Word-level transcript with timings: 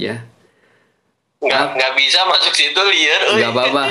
aja. 0.00 0.24
Nggak, 1.40 1.64
nggak 1.76 1.92
bisa 1.96 2.20
masuk 2.24 2.52
situ 2.56 2.80
liar. 2.80 3.20
euy. 3.32 3.40
Gak 3.44 3.52
apa-apa. 3.52 3.82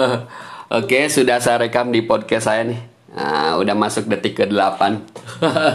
Oke, 0.80 1.08
sudah 1.12 1.40
saya 1.40 1.68
rekam 1.68 1.92
di 1.92 2.00
podcast 2.04 2.48
saya 2.48 2.64
nih. 2.64 2.80
Nah, 3.14 3.60
udah 3.60 3.76
masuk 3.76 4.08
detik 4.08 4.40
ke-8. 4.40 4.80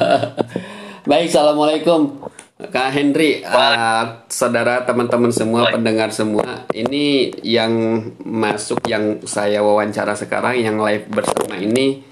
Baik, 1.10 1.28
Assalamualaikum. 1.30 2.30
Kak 2.60 2.92
Henry, 2.92 3.40
uh, 3.40 4.28
saudara 4.28 4.84
teman-teman 4.84 5.32
semua, 5.32 5.72
pendengar 5.72 6.12
semua, 6.12 6.68
ini 6.76 7.32
yang 7.40 7.72
masuk 8.20 8.84
yang 8.84 9.24
saya 9.24 9.64
wawancara 9.64 10.12
sekarang, 10.20 10.60
yang 10.60 10.76
live 10.76 11.08
bersama 11.08 11.56
ini, 11.56 12.04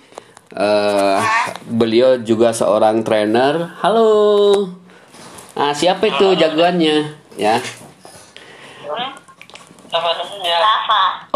uh, 0.56 1.20
beliau 1.68 2.24
juga 2.24 2.56
seorang 2.56 3.04
trainer. 3.04 3.76
Halo, 3.84 4.08
ah 5.60 5.76
siapa 5.76 6.08
itu 6.08 6.40
jagoannya? 6.40 7.17
Ya. 7.38 7.62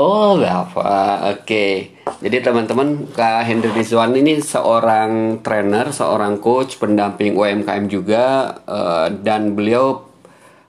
Oh, 0.01 0.33
Bapak. 0.41 1.37
Oke. 1.37 1.93
Jadi 2.19 2.37
teman-teman, 2.41 3.05
Kak 3.13 3.45
Hendry 3.45 3.69
Rizwan 3.69 4.17
ini 4.17 4.41
seorang 4.41 5.39
trainer, 5.45 5.93
seorang 5.93 6.41
coach, 6.41 6.81
pendamping 6.81 7.37
UMKM 7.37 7.85
juga 7.85 8.57
eh, 8.65 9.07
dan 9.21 9.53
beliau 9.53 10.09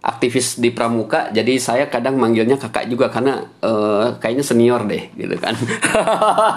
aktivis 0.05 0.61
di 0.61 0.69
Pramuka. 0.69 1.33
Jadi 1.33 1.57
saya 1.57 1.89
kadang 1.89 2.21
manggilnya 2.21 2.61
kakak 2.61 2.93
juga 2.93 3.09
karena 3.09 3.41
eh, 3.65 4.07
kayaknya 4.21 4.45
senior 4.45 4.85
deh, 4.85 5.09
gitu 5.17 5.37
kan. 5.41 5.57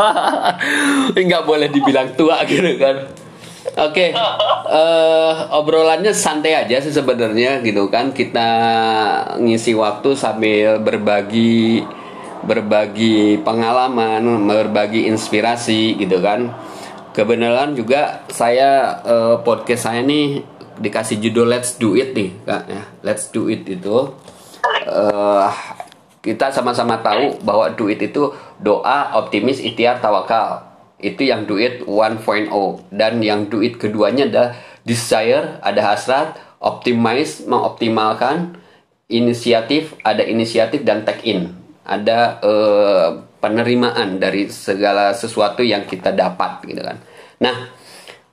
Nggak 1.16 1.44
boleh 1.48 1.72
dibilang 1.72 2.12
tua 2.20 2.44
gitu 2.44 2.76
kan. 2.76 3.25
Oke, 3.66 4.14
eh, 4.14 5.34
obrolannya 5.50 6.14
santai 6.14 6.54
aja 6.54 6.78
sih 6.78 6.94
sebenarnya 6.94 7.66
gitu 7.66 7.90
kan. 7.90 8.14
Kita 8.14 8.50
ngisi 9.42 9.74
waktu 9.74 10.14
sambil 10.14 10.78
berbagi 10.78 11.82
berbagi 12.46 13.42
pengalaman, 13.42 14.46
berbagi 14.46 15.10
inspirasi 15.10 15.98
gitu 15.98 16.22
kan. 16.22 16.54
Kebenaran 17.18 17.74
juga 17.74 18.22
saya 18.30 19.02
eh, 19.02 19.36
podcast 19.42 19.90
saya 19.90 20.06
nih 20.06 20.46
dikasih 20.78 21.18
judul 21.18 21.50
Let's 21.50 21.82
Do 21.82 21.98
It 21.98 22.14
nih, 22.14 22.30
Kak 22.46 22.64
ya. 22.70 22.84
Let's 23.02 23.34
Do 23.34 23.50
It 23.50 23.66
itu 23.66 24.14
eh 24.86 25.52
kita 26.26 26.50
sama-sama 26.50 27.06
tahu 27.06 27.38
bahwa 27.46 27.70
do 27.78 27.86
it 27.86 28.02
itu 28.02 28.34
doa, 28.58 29.14
optimis, 29.14 29.62
ikhtiar, 29.62 30.02
tawakal. 30.02 30.65
Itu 31.00 31.28
yang 31.28 31.46
do 31.46 31.60
it 31.60 31.84
1.0 31.84 32.24
dan 32.92 33.14
yang 33.20 33.52
do 33.52 33.60
it 33.60 33.78
keduanya 33.78 34.28
adalah 34.32 34.52
desire, 34.88 35.60
ada 35.60 35.82
hasrat, 35.82 36.40
optimize, 36.62 37.44
mengoptimalkan, 37.44 38.58
inisiatif, 39.12 39.94
ada 40.02 40.24
inisiatif 40.24 40.82
dan 40.88 41.04
take 41.04 41.26
in. 41.28 41.52
Ada 41.86 42.42
eh, 42.42 43.10
penerimaan 43.38 44.18
dari 44.18 44.50
segala 44.50 45.14
sesuatu 45.14 45.62
yang 45.62 45.86
kita 45.86 46.10
dapat 46.10 46.66
gitu 46.66 46.82
kan. 46.82 46.98
Nah, 47.38 47.56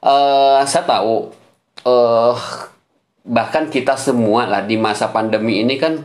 eh 0.03 0.61
saya 0.65 0.85
tahu 0.87 1.29
eh 1.85 2.37
bahkan 3.23 3.71
kita 3.71 3.95
semua 3.95 4.51
lah 4.51 4.63
di 4.67 4.75
masa 4.75 5.11
pandemi 5.15 5.63
ini 5.63 5.79
kan 5.79 6.03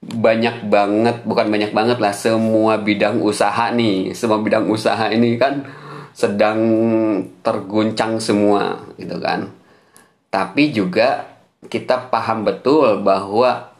banyak 0.00 0.68
banget 0.68 1.24
bukan 1.24 1.48
banyak 1.48 1.72
banget 1.72 1.98
lah 2.00 2.12
semua 2.12 2.80
bidang 2.80 3.20
usaha 3.20 3.72
nih 3.72 4.12
semua 4.16 4.40
bidang 4.40 4.68
usaha 4.68 5.08
ini 5.12 5.36
kan 5.40 5.64
sedang 6.12 6.60
terguncang 7.40 8.20
semua 8.20 8.82
gitu 8.98 9.16
kan. 9.22 9.50
Tapi 10.30 10.70
juga 10.70 11.30
kita 11.66 12.08
paham 12.08 12.46
betul 12.46 13.02
bahwa 13.04 13.70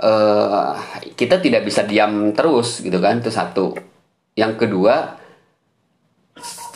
eh, 0.00 0.72
kita 1.14 1.38
tidak 1.38 1.68
bisa 1.68 1.84
diam 1.84 2.32
terus 2.32 2.80
gitu 2.80 2.96
kan 3.02 3.20
itu 3.20 3.28
satu. 3.28 3.76
Yang 4.38 4.52
kedua 4.66 5.20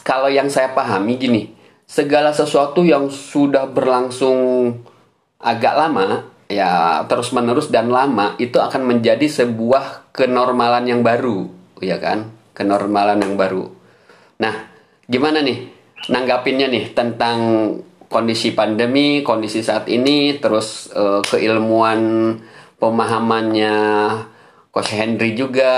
kalau 0.05 0.28
yang 0.28 0.53
saya 0.53 0.77
pahami 0.77 1.16
gini 1.16 1.43
segala 1.88 2.37
sesuatu 2.37 2.84
yang 2.84 3.09
sudah 3.09 3.65
berlangsung 3.71 4.72
agak 5.41 5.75
lama 5.76 6.28
ya 6.53 7.00
terus 7.09 7.32
menerus 7.32 7.72
dan 7.72 7.88
lama 7.88 8.37
itu 8.37 8.61
akan 8.61 8.84
menjadi 8.84 9.25
sebuah 9.25 10.12
kenormalan 10.12 10.84
yang 10.84 11.00
baru 11.00 11.49
ya 11.81 11.97
kan? 11.97 12.28
Kenormalan 12.55 13.19
yang 13.19 13.34
baru. 13.34 13.66
Nah 14.38 14.74
gimana 15.09 15.44
nih 15.44 15.69
nanggapinnya 16.09 16.69
nih 16.69 16.92
tentang 16.92 17.38
kondisi 18.09 18.53
pandemi 18.53 19.25
kondisi 19.25 19.65
saat 19.65 19.88
ini 19.88 20.38
terus 20.38 20.92
eh, 20.92 21.20
keilmuan 21.25 22.00
pemahamannya 22.78 23.76
Coach 24.70 24.93
Henry 24.94 25.34
juga 25.34 25.70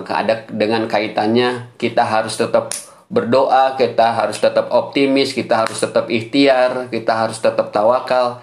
eh, 0.00 0.12
ada 0.12 0.46
dengan 0.48 0.86
kaitannya 0.86 1.74
kita 1.76 2.06
harus 2.06 2.38
tetap 2.38 2.70
berdoa 3.12 3.76
kita 3.76 4.16
harus 4.16 4.40
tetap 4.40 4.72
optimis 4.72 5.36
kita 5.36 5.66
harus 5.66 5.76
tetap 5.76 6.08
ikhtiar 6.08 6.88
kita 6.88 7.12
harus 7.12 7.36
tetap 7.44 7.68
tawakal 7.68 8.40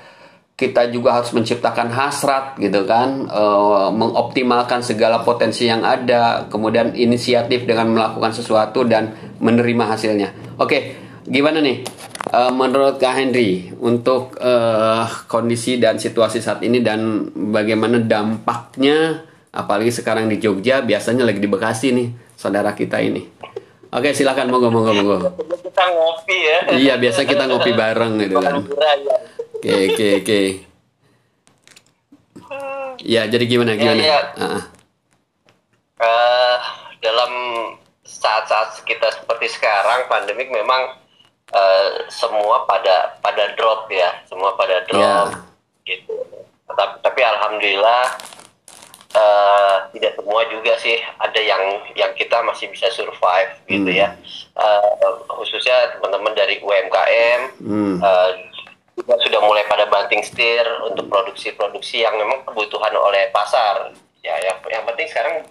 kita 0.60 0.92
juga 0.92 1.16
harus 1.16 1.32
menciptakan 1.32 1.88
hasrat 1.88 2.60
gitu 2.60 2.84
kan 2.84 3.32
eh, 3.32 3.90
mengoptimalkan 3.96 4.84
segala 4.84 5.24
potensi 5.24 5.72
yang 5.72 5.88
ada 5.88 6.52
kemudian 6.52 6.92
inisiatif 6.92 7.64
dengan 7.64 7.96
melakukan 7.96 8.36
sesuatu 8.36 8.84
dan 8.84 9.16
menerima 9.40 9.96
hasilnya 9.96 10.60
oke 10.60 10.78
gimana 11.32 11.64
nih 11.64 11.88
Eh, 12.30 12.52
menurut 12.54 13.02
Kak 13.02 13.16
Henry 13.18 13.74
untuk 13.82 14.38
eh, 14.38 15.06
kondisi 15.26 15.82
dan 15.82 15.98
situasi 15.98 16.44
saat 16.44 16.62
ini 16.62 16.78
dan 16.78 17.26
bagaimana 17.34 17.98
dampaknya 17.98 19.26
apalagi 19.50 19.90
sekarang 19.90 20.30
di 20.30 20.38
Jogja 20.38 20.86
biasanya 20.86 21.26
lagi 21.26 21.42
di 21.42 21.50
Bekasi 21.50 21.90
nih 21.90 22.08
saudara 22.38 22.78
kita 22.78 23.02
ini 23.02 23.26
oke 23.90 24.14
silakan 24.14 24.46
monggo 24.54 24.70
monggo 24.70 24.94
monggo 24.94 25.18
Kita 25.58 25.84
ngopi 25.90 26.38
ya. 26.38 26.60
iya 26.78 26.94
biasa 27.02 27.26
kita 27.26 27.50
ngopi 27.50 27.74
bareng 27.74 28.14
gitu 28.22 28.38
kan. 28.38 28.62
Oke 29.60 29.72
oke 29.92 30.08
oke 30.20 30.42
ya 33.02 33.24
jadi 33.26 33.44
gimana 33.46 33.76
gimana 33.76 34.02
iya. 34.02 34.20
Ah, 34.36 34.64
Eh, 36.00 36.58
dalam 37.04 37.32
saat-saat 38.02 38.88
kita 38.88 39.12
seperti 39.12 39.52
sekarang 39.52 40.08
pandemik 40.08 40.48
memang 40.48 40.96
eh, 41.52 42.08
semua 42.08 42.64
pada 42.64 43.20
pada 43.20 43.52
drop 43.54 43.92
ya, 43.92 44.08
semua 44.24 44.56
pada 44.56 44.80
drop 44.88 45.36
gitu. 45.84 46.16
Tapi, 46.70 47.04
tapi 47.04 47.20
alhamdulillah 47.20 48.16
eh, 49.12 49.76
tidak 49.92 50.16
semua 50.16 50.48
juga 50.48 50.80
sih 50.80 50.96
ada 51.20 51.40
yang 51.44 51.60
yang 51.94 52.16
kita 52.16 52.40
masih 52.42 52.72
bisa 52.72 52.88
survive 52.90 53.52
gitu 53.68 53.92
Hmm. 53.92 54.00
ya. 54.00 54.10
Eh, 54.56 54.90
khususnya 55.28 56.00
teman-teman 56.00 56.32
dari 56.32 56.64
UMKM 56.64 57.42
Hmm. 57.60 58.00
eh, 58.00 58.30
juga 59.00 59.16
sudah 59.16 59.40
mulai 59.40 59.64
pada 59.64 59.88
banting 59.88 60.20
setir 60.20 60.68
untuk 60.84 61.08
produksi-produksi 61.08 62.04
yang 62.04 62.20
memang 62.20 62.44
kebutuhan 62.44 62.92
oleh 62.92 63.32
pasar. 63.32 63.96
Ya, 64.20 64.36
yang, 64.44 64.60
yang 64.68 64.84
penting 64.84 65.08
sekarang 65.08 65.48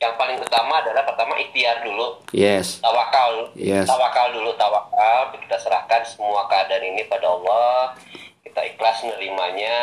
yang 0.00 0.16
paling 0.16 0.40
utama 0.40 0.80
adalah 0.80 1.04
pertama 1.04 1.36
ikhtiar 1.36 1.84
dulu, 1.84 2.16
yes 2.32 2.80
tawakal, 2.80 3.52
Yes. 3.52 3.84
tawakal 3.84 4.32
dulu, 4.32 4.56
tawakal. 4.56 5.36
Kita 5.36 5.60
serahkan 5.60 6.00
semua 6.08 6.48
keadaan 6.48 6.84
ini 6.86 7.04
pada 7.04 7.28
Allah. 7.28 7.92
Kita 8.40 8.64
ikhlas 8.64 9.04
menerimanya. 9.04 9.76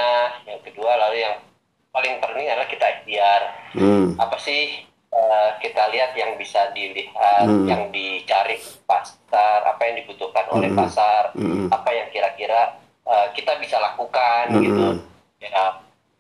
Yang 0.50 0.72
kedua, 0.72 0.97
lalu 0.97 1.22
yang 1.22 1.35
paling 1.94 2.18
penting 2.18 2.50
adalah 2.50 2.66
kita 2.66 2.85
ikhtiar. 2.90 3.41
Hmm. 3.78 4.18
Apa 4.18 4.38
sih 4.41 4.81
eh, 5.13 5.50
kita 5.62 5.94
lihat 5.94 6.18
yang 6.18 6.34
bisa 6.41 6.74
dilihat, 6.74 7.45
Hmm. 7.45 7.69
yang 7.69 7.94
dicari 7.94 8.57
pasar, 8.90 9.62
apa 9.62 9.78
yang 9.85 10.01
dibutuhkan 10.01 10.41
oleh 10.50 10.74
Hmm. 10.74 10.80
pasar, 10.81 11.30
Hmm. 11.38 11.69
apa 11.69 11.85
yang 11.94 12.09
kira-kira 12.09 12.81
eh, 13.03 13.28
kita 13.34 13.56
bisa 13.58 13.78
lakukan 13.78 14.50
Hmm. 14.50 14.62
gitu. 14.62 14.86
Ya, 15.40 15.80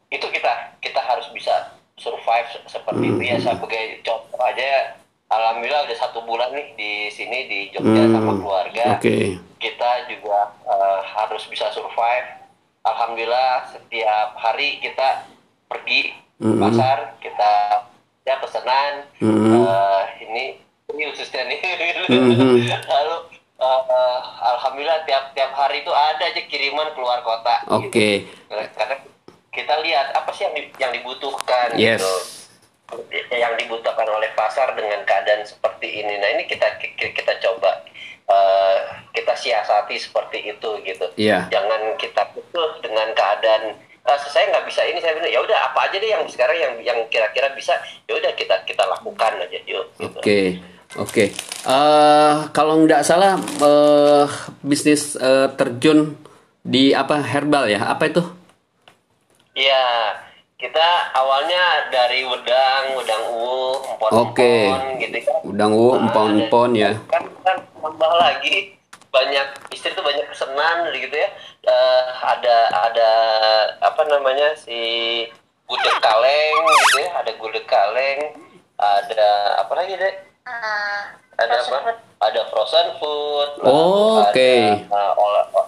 itu 0.09 0.27
kita 0.29 0.51
kita 0.77 0.99
harus 0.99 1.27
bisa 1.29 1.71
survive 1.95 2.47
se- 2.49 2.65
seperti 2.69 3.05
itu 3.07 3.21
ya. 3.23 3.37
Sebagai 3.37 3.83
contoh 4.01 4.39
aja, 4.39 4.93
alhamdulillah 5.27 5.87
udah 5.87 5.97
satu 5.97 6.21
bulan 6.21 6.51
nih 6.51 6.67
di 6.75 6.91
sini 7.07 7.47
di 7.47 7.59
Jogja 7.69 8.03
Hmm. 8.03 8.13
sama 8.13 8.31
keluarga 8.35 8.85
oke 8.97 9.17
kita 9.57 9.89
juga 10.07 10.51
eh, 10.65 10.99
harus 11.07 11.43
bisa 11.47 11.71
survive. 11.71 12.27
Alhamdulillah 12.83 13.63
setiap 13.65 14.35
hari 14.35 14.75
kita 14.77 15.23
pergi 15.65 16.11
ke 16.35 16.43
Mhm. 16.43 16.59
pasar, 16.59 16.97
kita 17.17 17.53
ya 18.21 18.35
pesanan. 18.37 19.07
Mhm. 19.17 19.63
eh, 19.63 20.01
ini 20.21 20.43
ini 20.91 21.01
khususnya 21.09 21.47
nih. 21.47 21.59
Mhm. 22.11 22.59
Lalu 22.91 23.15
eh, 23.57 24.12
alhamdulillah 24.55 25.03
tiap 25.05 25.33
tiap 25.33 25.51
hari 25.53 25.81
itu 25.81 25.91
ada 25.91 26.23
aja 26.23 26.41
kiriman 26.45 26.93
keluar 26.93 27.19
kota. 27.25 27.65
oke 27.69 27.89
gitu. 27.89 28.25
Karena 28.49 28.95
kita 29.53 29.75
lihat 29.85 30.17
apa 30.17 30.29
sih 30.33 30.49
yang 30.49 30.53
di- 30.57 30.73
yang 30.81 30.91
dibutuhkan 30.91 31.77
yes 31.77 32.01
gitu 32.01 32.13
yang 33.33 33.57
dibutuhkan 33.57 34.05
oleh 34.05 34.29
pasar 34.37 34.69
dengan 34.77 35.01
keadaan 35.01 35.41
seperti 35.41 36.05
ini. 36.05 36.13
Nah 36.21 36.29
ini 36.37 36.45
kita 36.45 36.77
ki- 36.77 36.93
kita 36.93 37.41
coba 37.41 37.81
eh, 38.29 38.77
kita 39.17 39.33
siasati 39.33 39.97
seperti 39.97 40.53
itu 40.53 40.69
gitu. 40.85 41.05
Iya. 41.17 41.49
Jangan 41.49 41.97
kita 41.97 42.29
putus 42.37 42.77
dengan 42.85 43.09
keadaan 43.17 43.81
uh, 44.03 44.19
saya 44.29 44.51
nggak 44.51 44.65
bisa 44.67 44.81
ini 44.83 44.99
saya 44.99 45.15
bilang 45.15 45.31
ya 45.31 45.39
udah 45.41 45.57
apa 45.71 45.79
aja 45.89 45.95
deh 45.99 46.11
yang 46.11 46.23
sekarang 46.27 46.57
yang 46.59 46.73
yang 46.83 46.99
kira-kira 47.07 47.51
bisa 47.55 47.73
ya 48.07 48.13
udah 48.19 48.31
kita 48.35 48.55
kita 48.67 48.83
lakukan 48.83 49.31
aja 49.39 49.59
yuk 49.63 49.85
gitu. 49.95 50.03
oke 50.03 50.19
okay. 50.19 50.59
Oke 50.99 51.09
okay. 51.09 51.27
uh, 51.65 52.49
kalau 52.53 52.81
nggak 52.83 53.05
salah 53.05 53.39
uh, 53.61 54.25
bisnis 54.61 55.17
uh, 55.17 55.49
terjun 55.53 56.17
di 56.63 56.95
apa 56.95 57.19
herbal 57.19 57.67
ya 57.67 57.91
apa 57.91 58.07
itu 58.07 58.23
Iya, 59.53 60.17
kita 60.57 61.13
awalnya 61.13 61.85
dari 61.93 62.25
udang, 62.25 62.97
udang 62.97 63.23
uwu, 63.29 63.85
empon 63.85 64.09
empon 64.09 64.33
okay. 64.33 64.65
gitu 64.97 65.17
kan. 65.29 65.39
Udang 65.45 65.71
uwu, 65.77 65.93
nah, 65.93 66.09
empon 66.09 66.29
empon 66.41 66.71
ya. 66.73 66.97
Kan 67.13 67.29
kan 67.45 67.61
tambah 67.77 68.11
lagi 68.17 68.73
banyak 69.13 69.45
istri 69.69 69.93
tuh 69.93 70.01
banyak 70.01 70.25
pesanan 70.25 70.89
gitu 70.97 71.13
ya. 71.13 71.29
Uh, 71.69 72.03
ada 72.25 72.57
ada 72.89 73.11
apa 73.77 74.01
namanya 74.09 74.57
si 74.57 75.21
gudeg 75.69 75.95
kaleng 76.01 76.57
gitu 76.89 76.97
ya, 77.05 77.09
ada 77.21 77.31
gudeg 77.37 77.65
kaleng, 77.69 78.33
ada 78.81 79.29
apa 79.61 79.73
lagi 79.77 80.01
deh? 80.01 80.15
Uh, 80.43 81.01
ada 81.39 81.55
apa? 81.55 81.63
Food. 81.63 81.97
Ada 82.23 82.41
frozen 82.51 82.87
food. 82.99 83.49
Oh, 83.63 84.23
oke. 84.23 84.31
Okay. 84.31 84.87
Uh, 84.91 85.13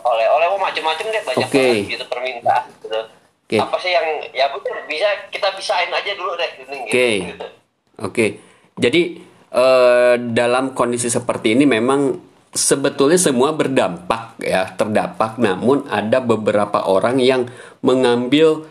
oleh 0.06 0.28
oleh 0.30 0.48
oh, 0.52 0.60
macam-macam 0.60 1.06
deh 1.12 1.24
banyak 1.24 1.48
okay. 1.50 1.84
banget 1.84 1.94
gitu 1.98 2.06
permintaan 2.08 2.64
gitu 2.84 3.00
Okay. 3.46 3.62
Apa 3.62 3.78
sih 3.78 3.94
yang 3.94 4.26
ya 4.34 4.50
bisa 4.90 5.30
kita 5.30 5.54
bisain 5.54 5.94
aja 5.94 6.12
dulu 6.18 6.34
deh 6.34 6.50
Oke. 6.66 6.90
Okay. 6.90 7.14
Gitu. 7.30 7.46
Oke. 7.46 7.50
Okay. 8.10 8.30
Jadi 8.82 9.02
uh, 9.54 10.18
dalam 10.18 10.74
kondisi 10.74 11.14
seperti 11.14 11.54
ini 11.54 11.70
memang 11.70 12.18
sebetulnya 12.58 13.22
semua 13.22 13.54
berdampak 13.54 14.42
ya, 14.42 14.66
terdampak 14.74 15.38
namun 15.38 15.86
ada 15.94 16.26
beberapa 16.26 16.90
orang 16.90 17.20
yang 17.20 17.52
mengambil 17.84 18.64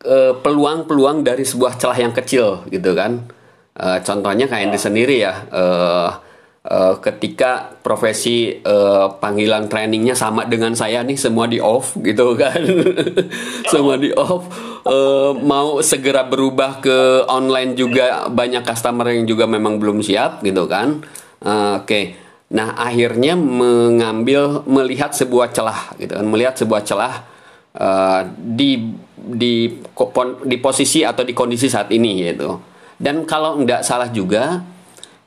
eh, 0.00 0.32
peluang-peluang 0.32 1.20
uh, 1.20 1.24
dari 1.24 1.44
sebuah 1.44 1.76
celah 1.76 2.00
yang 2.00 2.16
kecil 2.16 2.64
gitu 2.72 2.96
kan. 2.96 3.28
Uh, 3.76 4.00
contohnya 4.00 4.48
kayak 4.48 4.72
Andi 4.72 4.80
sendiri 4.80 5.20
ya. 5.20 5.34
Uh, 5.52 6.08
uh, 6.66 6.94
ketika 7.00 7.78
profesi 7.80 8.58
uh, 8.62 9.16
panggilan 9.16 9.70
trainingnya 9.70 10.18
sama 10.18 10.44
dengan 10.44 10.74
saya 10.74 11.02
nih 11.06 11.18
semua 11.18 11.46
di 11.46 11.62
off 11.62 11.94
gitu 12.02 12.34
kan 12.34 12.58
semua 13.72 13.96
di 13.96 14.10
off 14.12 14.46
uh, 14.84 15.32
mau 15.38 15.78
segera 15.80 16.26
berubah 16.26 16.82
ke 16.82 17.26
online 17.30 17.78
juga 17.78 18.26
banyak 18.26 18.66
customer 18.66 19.14
yang 19.14 19.24
juga 19.24 19.46
memang 19.46 19.78
belum 19.78 20.02
siap 20.02 20.42
gitu 20.42 20.66
kan 20.66 21.02
uh, 21.46 21.82
oke 21.82 21.86
okay. 21.86 22.18
nah 22.52 22.74
akhirnya 22.74 23.38
mengambil 23.38 24.66
melihat 24.66 25.14
sebuah 25.14 25.54
celah 25.54 25.94
gitu 25.98 26.18
kan 26.18 26.26
melihat 26.26 26.54
sebuah 26.58 26.82
celah 26.82 27.14
uh, 27.78 28.20
di 28.36 28.90
di 29.16 29.74
di 30.46 30.56
posisi 30.62 31.02
atau 31.02 31.26
di 31.26 31.34
kondisi 31.34 31.66
saat 31.66 31.90
ini 31.90 32.22
gitu 32.22 32.75
dan 32.96 33.28
kalau 33.28 33.60
nggak 33.60 33.84
salah 33.84 34.08
juga 34.08 34.64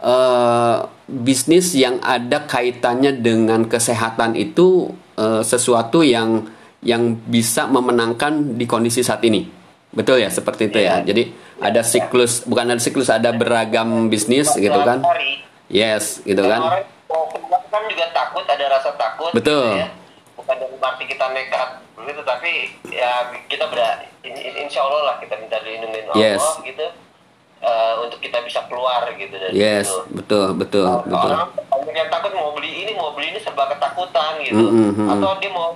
uh, 0.02 0.90
bisnis 1.06 1.74
yang 1.78 2.02
ada 2.02 2.46
kaitannya 2.46 3.14
dengan 3.14 3.66
kesehatan 3.70 4.34
itu 4.34 4.94
uh, 5.18 5.46
sesuatu 5.46 6.02
yang 6.02 6.50
yang 6.80 7.18
bisa 7.28 7.68
memenangkan 7.68 8.56
di 8.56 8.64
kondisi 8.64 9.04
saat 9.04 9.20
ini. 9.28 9.52
Betul 9.90 10.22
ya, 10.24 10.30
seperti 10.32 10.70
itu 10.70 10.80
ya. 10.80 11.02
Jadi 11.02 11.34
ada 11.60 11.82
siklus, 11.84 12.46
bukan 12.46 12.72
ada 12.72 12.82
siklus, 12.82 13.10
ada 13.12 13.34
beragam 13.36 14.08
bisnis 14.08 14.54
gitu 14.56 14.80
kan. 14.86 15.04
Yes, 15.68 16.24
gitu 16.24 16.40
kan. 16.46 16.86
Kan 17.70 17.84
juga 17.90 18.06
takut, 18.16 18.46
ada 18.48 18.66
rasa 18.70 18.96
takut. 18.96 19.34
Betul. 19.36 19.76
Gitu 19.76 19.82
ya. 19.82 19.90
Bukan 20.40 20.56
dari 20.56 20.78
arti 20.80 21.04
kita 21.10 21.26
nekat 21.36 21.70
begitu, 22.00 22.22
tapi 22.24 22.52
ya 22.96 23.28
kita 23.52 23.68
berada, 23.68 24.08
insya 24.56 24.88
Allah 24.88 25.02
lah 25.14 25.16
kita 25.20 25.36
minta 25.36 25.60
dilindungi 25.60 26.00
Allah 26.16 26.16
yes. 26.16 26.46
gitu 26.64 26.86
uh, 27.64 27.94
untuk 28.04 28.20
kita 28.20 28.44
bisa 28.44 28.64
keluar 28.68 29.08
gitu 29.16 29.36
dari 29.36 29.54
yes, 29.56 29.88
itu. 29.88 30.16
betul 30.16 30.48
betul 30.56 30.88
nah, 30.88 31.04
betul. 31.04 31.32
Orang 31.70 31.96
yang 31.96 32.10
takut 32.12 32.32
mau 32.36 32.52
beli 32.56 32.86
ini 32.86 32.92
mau 32.96 33.12
beli 33.16 33.36
ini 33.36 33.40
serba 33.42 33.68
ketakutan 33.72 34.40
gitu. 34.44 34.66
Mm 34.70 34.92
-hmm. 34.96 35.08
Atau 35.18 35.30
dia 35.42 35.52
mau 35.52 35.76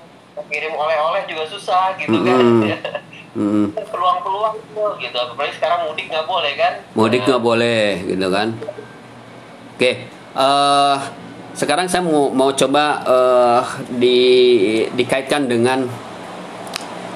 kirim 0.49 0.73
oleh-oleh 0.73 1.23
juga 1.29 1.43
susah 1.49 1.97
gitu 1.97 2.15
mm 2.15 2.23
-hmm. 2.23 2.61
kan. 2.61 3.03
Mm. 3.33 3.73
peluang-peluang 3.89 4.61
tuh 4.77 4.93
gitu 5.01 5.17
apalagi 5.17 5.57
sekarang 5.57 5.89
mudik 5.89 6.05
nggak 6.05 6.29
boleh 6.29 6.53
kan 6.53 6.73
mudik 6.93 7.25
nggak 7.25 7.41
nah. 7.41 7.47
boleh 7.49 7.85
gitu 8.05 8.27
kan 8.29 8.47
oke 8.53 9.81
okay. 9.81 9.93
uh, 10.37 10.37
eh, 10.37 10.97
sekarang 11.57 11.89
saya 11.89 12.05
mau 12.05 12.29
mau 12.29 12.53
coba 12.53 13.01
uh, 13.09 13.61
di 13.89 14.17
dikaitkan 14.93 15.49
dengan 15.49 15.89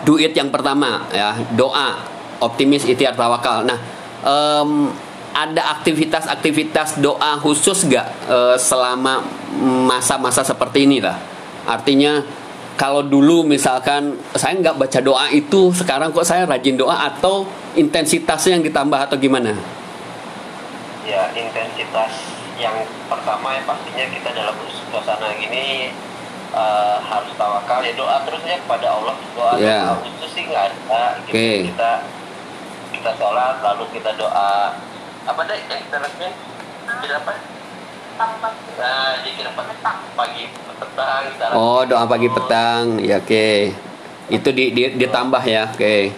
duit 0.09 0.33
yang 0.33 0.49
pertama 0.49 1.05
ya 1.13 1.37
doa 1.53 2.01
optimis 2.41 2.81
ikhtiar 2.89 3.13
tawakal 3.13 3.61
nah 3.61 3.77
um, 4.23 4.93
ada 5.37 5.77
aktivitas-aktivitas 5.77 6.97
doa 6.97 7.37
khusus 7.37 7.85
gak 7.85 8.09
uh, 8.25 8.57
selama 8.57 9.21
masa-masa 9.85 10.41
seperti 10.41 10.89
ini 10.89 10.97
lah? 10.97 11.17
Artinya 11.67 12.25
kalau 12.77 13.01
dulu 13.01 13.41
misalkan 13.41 14.17
saya 14.37 14.53
nggak 14.61 14.77
baca 14.77 14.99
doa 15.01 15.25
itu, 15.33 15.73
sekarang 15.73 16.13
kok 16.13 16.25
saya 16.25 16.45
rajin 16.45 16.77
doa 16.77 17.09
atau 17.09 17.49
intensitasnya 17.73 18.61
yang 18.61 18.63
ditambah 18.65 18.97
atau 19.09 19.17
gimana? 19.17 19.57
Ya 21.05 21.25
intensitas 21.33 22.37
yang 22.57 22.73
pertama 23.09 23.53
ya 23.53 23.61
pastinya 23.65 24.05
kita 24.13 24.29
dalam 24.33 24.53
suasana 24.89 25.33
gini 25.37 25.93
uh, 26.53 26.97
harus 27.01 27.29
tawakal 27.37 27.85
ya 27.85 27.93
doa 27.93 28.25
terus 28.25 28.41
ya 28.45 28.57
kepada 28.61 28.87
Allah 28.97 29.15
doa 29.37 29.53
yeah. 29.61 29.93
khusus 30.01 30.31
sih 30.33 30.43
nggak 30.49 30.73
ada 30.73 31.21
gitu 31.29 31.37
okay. 31.37 31.57
kita 31.69 31.91
kita 33.07 33.23
sholat 33.23 33.63
lalu 33.63 33.87
kita 33.95 34.11
doa 34.19 34.75
apa 35.23 35.41
deh 35.47 35.55
yang 35.71 35.79
kita 35.79 35.95
lakukan 35.95 36.33
kita 36.99 37.15
apa 37.23 37.31
nah 38.75 39.15
jadi 39.23 39.47
pagi 40.11 40.51
petang 40.51 41.23
kita 41.31 41.45
oh 41.55 41.87
doa 41.87 42.03
pagi 42.03 42.27
petang 42.27 42.99
ya 42.99 43.23
oke 43.23 43.31
okay. 43.31 43.71
itu 44.27 44.49
di, 44.51 44.75
di 44.75 44.83
ditambah 44.99 45.39
ya 45.47 45.71
oke 45.71 45.79
okay. 45.79 46.11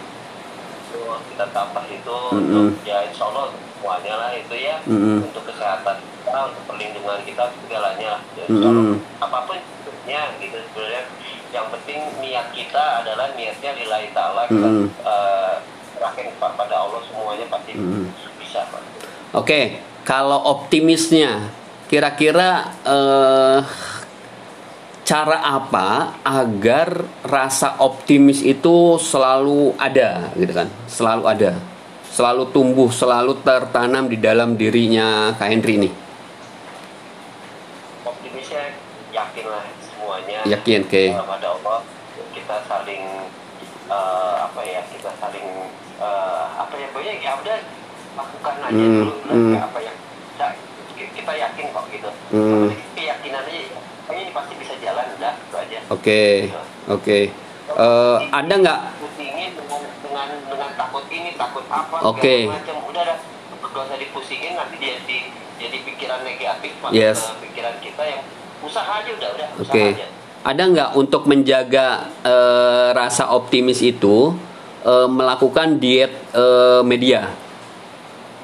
kita 1.30 1.46
tambah 1.54 1.86
itu 1.86 2.18
mm 2.34 2.42
-hmm. 2.42 2.58
untuk 2.74 2.82
ya 2.82 3.06
insya 3.06 3.30
Allah 3.30 3.54
semuanya 3.54 4.14
lah 4.18 4.30
itu 4.34 4.54
ya 4.58 4.76
mm 4.82 4.90
-hmm. 4.90 5.16
untuk 5.30 5.46
kesehatan 5.46 5.94
kita 6.02 6.38
untuk 6.50 6.62
perlindungan 6.74 7.22
kita 7.22 7.54
segalanya 7.54 8.18
lah 8.18 8.22
ya, 8.34 8.44
mm 8.50 8.58
-hmm. 8.66 8.90
apa 9.22 9.38
pun 9.46 9.62
bentuknya 9.62 10.34
gitu 10.42 10.58
sebenarnya 10.74 11.02
yang 11.54 11.70
penting 11.70 12.00
niat 12.18 12.50
kita 12.50 13.06
adalah 13.06 13.30
niatnya 13.38 13.78
lillahi 13.78 14.10
ta'ala 14.10 14.42
mm 14.50 14.58
-hmm. 14.58 14.86
uh, 15.06 15.54
terakhir 16.00 16.32
pada 16.40 16.74
Allah 16.80 17.00
semuanya 17.04 17.44
pasti 17.52 17.76
hmm. 17.76 18.08
bisa 18.40 18.64
Pak. 18.72 18.80
Oke, 18.80 19.44
okay. 19.44 19.64
kalau 20.08 20.40
optimisnya 20.48 21.52
kira-kira 21.92 22.72
eh, 22.88 23.60
cara 25.10 25.42
apa 25.42 26.14
agar 26.22 27.02
rasa 27.26 27.82
optimis 27.82 28.46
itu 28.46 28.94
selalu 29.02 29.74
ada 29.74 30.30
gitu 30.38 30.54
kan? 30.54 30.70
Selalu 30.86 31.24
ada. 31.26 31.52
Selalu 32.10 32.50
tumbuh, 32.54 32.90
selalu 32.94 33.38
tertanam 33.42 34.06
di 34.06 34.18
dalam 34.18 34.54
dirinya 34.54 35.34
Kak 35.34 35.50
Henry 35.50 35.82
ini. 35.82 35.90
Optimisnya 38.06 38.74
yakinlah 39.14 39.66
semuanya. 39.82 40.38
Yakin, 40.46 40.86
oke. 40.86 40.90
Okay. 40.90 41.08
Pada 41.14 41.48
Allah 41.58 41.78
kita 42.34 42.56
saling 42.66 43.30
uh, 43.90 44.34
apa 44.46 44.60
ya? 44.62 44.82
Kita 44.90 45.10
saling 45.22 45.70
uh, 46.02 46.50
apa 47.00 47.08
ya 47.08 47.16
ya 47.16 47.32
udah 47.40 47.58
lakukan 48.12 48.54
aja 48.60 48.76
hmm, 48.76 48.96
dulu 49.00 49.14
hmm. 49.24 49.56
apa 49.56 49.78
yang 49.80 49.96
kita, 50.36 50.46
kita 51.16 51.32
yakin 51.32 51.64
kok 51.72 51.84
gitu 51.88 52.10
hmm. 52.36 52.68
keyakinan 52.92 53.42
aja 53.48 53.60
ini 54.12 54.30
pasti 54.36 54.52
bisa 54.60 54.74
jalan 54.84 55.06
udah 55.16 55.32
itu 55.32 55.56
aja 55.56 55.78
oke 55.88 55.96
okay. 55.96 56.34
gitu. 56.44 56.60
oke 56.92 57.00
okay. 57.00 57.22
uh, 57.72 58.20
ada 58.28 58.52
nggak 58.52 58.80
pusingin 59.00 59.50
dengan 59.56 59.82
dengan 60.04 60.28
dengan 60.44 60.70
takut 60.76 61.04
ini 61.08 61.30
takut 61.40 61.64
apa 61.72 61.96
oke 62.04 62.20
okay. 62.20 62.44
macam 62.52 62.76
udah 62.84 63.02
dah 63.08 63.18
gak 63.70 63.86
usah 63.86 63.98
dipusingin 64.02 64.52
nanti 64.60 64.76
dia 64.76 65.00
di 65.08 65.32
jadi 65.56 65.78
pikiran 65.80 66.20
negatif 66.20 66.72
masuk 66.84 67.00
yes. 67.00 67.32
ke 67.32 67.48
pikiran 67.48 67.80
kita 67.80 68.02
yang 68.04 68.22
usaha 68.60 68.92
aja 69.00 69.10
udah 69.16 69.28
udah 69.40 69.48
usaha 69.56 69.72
okay. 69.72 69.96
aja 69.96 70.06
ada 70.40 70.62
nggak 70.68 70.90
untuk 71.00 71.24
menjaga 71.24 72.12
uh, 72.28 72.92
rasa 72.92 73.32
optimis 73.32 73.80
itu 73.80 74.36
e, 74.82 74.92
melakukan 75.08 75.80
diet 75.80 76.12
e, 76.32 76.44
media. 76.84 77.30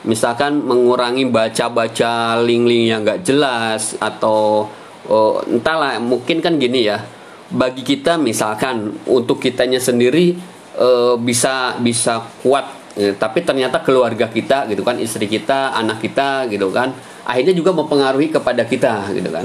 Misalkan 0.07 0.63
mengurangi 0.63 1.27
baca-baca 1.27 2.39
link-link 2.39 2.85
yang 2.87 3.01
nggak 3.03 3.27
jelas 3.27 3.99
atau 3.99 4.71
oh, 5.11 5.43
entahlah 5.51 5.99
mungkin 5.99 6.39
kan 6.39 6.57
gini 6.57 6.87
ya. 6.87 7.03
Bagi 7.47 7.87
kita 7.87 8.19
misalkan 8.19 9.03
untuk 9.07 9.43
kitanya 9.43 9.79
sendiri 9.79 10.37
e, 10.75 10.89
bisa 11.21 11.79
bisa 11.83 12.23
kuat 12.43 12.87
tapi 12.97 13.45
ternyata 13.45 13.85
keluarga 13.85 14.25
kita 14.25 14.65
gitu 14.73 14.81
kan 14.81 14.97
istri 14.97 15.29
kita 15.29 15.77
anak 15.77 16.01
kita 16.01 16.49
gitu 16.49 16.73
kan 16.73 16.97
akhirnya 17.29 17.53
juga 17.53 17.77
mempengaruhi 17.77 18.33
kepada 18.33 18.65
kita 18.65 19.13
gitu 19.13 19.29
kan. 19.29 19.45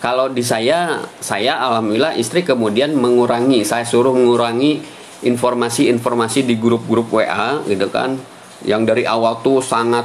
Kalau 0.00 0.32
di 0.32 0.40
saya 0.40 1.04
saya 1.20 1.60
alhamdulillah 1.60 2.16
istri 2.16 2.40
kemudian 2.40 2.96
mengurangi 2.96 3.68
saya 3.68 3.84
suruh 3.84 4.16
mengurangi 4.16 4.80
informasi-informasi 5.20 6.48
di 6.48 6.56
grup-grup 6.56 7.12
WA 7.12 7.60
gitu 7.68 7.88
kan 7.92 8.16
yang 8.64 8.84
dari 8.84 9.04
awal 9.04 9.40
tuh 9.40 9.60
sangat 9.60 10.04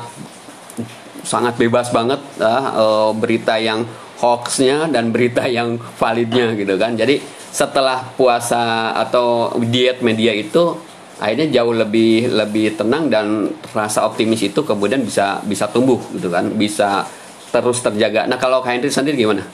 sangat 1.23 1.57
bebas 1.57 1.89
banget 1.89 2.21
uh, 2.39 3.11
berita 3.15 3.57
yang 3.57 3.83
hoaxnya 4.19 4.87
dan 4.91 5.11
berita 5.11 5.43
yang 5.47 5.75
validnya 5.99 6.55
gitu 6.55 6.75
kan 6.79 6.95
jadi 6.95 7.19
setelah 7.55 8.03
puasa 8.19 8.91
atau 8.95 9.55
diet 9.59 10.03
media 10.03 10.35
itu 10.35 10.75
akhirnya 11.15 11.47
jauh 11.47 11.71
lebih 11.71 12.27
lebih 12.27 12.75
tenang 12.75 13.07
dan 13.07 13.47
rasa 13.71 14.03
optimis 14.03 14.43
itu 14.43 14.67
kemudian 14.67 14.99
bisa 14.99 15.39
bisa 15.47 15.71
tumbuh 15.71 15.99
gitu 16.11 16.27
kan 16.27 16.51
bisa 16.51 17.07
terus 17.55 17.79
terjaga 17.79 18.27
nah 18.27 18.35
kalau 18.35 18.59
Henry 18.67 18.91
sendiri 18.91 19.15
gimana? 19.15 19.47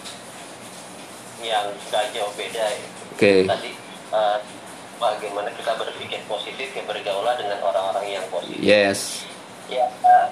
Yang 1.46 1.66
gak 1.94 2.06
jauh 2.18 2.34
beda 2.34 2.66
ya. 2.66 2.82
Oke. 3.14 3.22
Okay. 3.22 3.40
Tadi 3.46 3.70
uh, 4.10 4.38
bagaimana 5.02 5.50
kita 5.58 5.74
berpikir 5.74 6.22
positif 6.30 6.70
ya 6.78 6.84
bergaulah 6.86 7.34
dengan 7.34 7.58
orang-orang 7.66 8.06
yang 8.22 8.26
positif. 8.30 8.62
Yes. 8.62 9.26
Ya 9.66 9.90
uh, 10.06 10.30